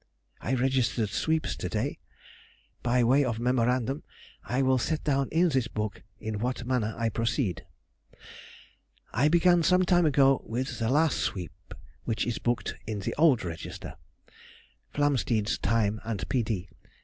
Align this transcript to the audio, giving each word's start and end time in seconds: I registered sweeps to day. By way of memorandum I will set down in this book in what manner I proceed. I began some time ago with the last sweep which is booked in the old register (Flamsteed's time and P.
I 0.41 0.55
registered 0.55 1.09
sweeps 1.09 1.55
to 1.57 1.69
day. 1.69 1.99
By 2.81 3.03
way 3.03 3.23
of 3.23 3.37
memorandum 3.39 4.01
I 4.43 4.63
will 4.63 4.79
set 4.79 5.03
down 5.03 5.29
in 5.31 5.49
this 5.49 5.67
book 5.67 6.01
in 6.19 6.39
what 6.39 6.65
manner 6.65 6.95
I 6.97 7.09
proceed. 7.09 7.67
I 9.13 9.27
began 9.27 9.61
some 9.61 9.83
time 9.85 10.07
ago 10.07 10.41
with 10.43 10.79
the 10.79 10.89
last 10.89 11.19
sweep 11.19 11.75
which 12.03 12.25
is 12.25 12.39
booked 12.39 12.73
in 12.87 13.01
the 13.01 13.13
old 13.19 13.43
register 13.43 13.93
(Flamsteed's 14.91 15.59
time 15.59 16.01
and 16.03 16.27
P. 16.27 16.67